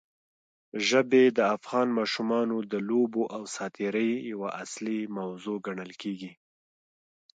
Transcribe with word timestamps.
ژبې 0.87 1.23
د 1.37 1.39
افغان 1.55 1.87
ماشومانو 1.99 2.57
د 2.71 2.73
لوبو 2.89 3.23
او 3.35 3.43
ساتېرۍ 3.55 4.09
یوه 4.31 4.49
اصلي 4.63 4.99
موضوع 5.17 5.57
ګڼل 5.67 5.91
کېږي. 6.01 6.31